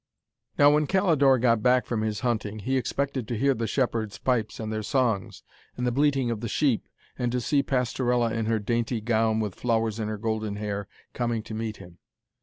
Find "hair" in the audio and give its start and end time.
10.55-10.87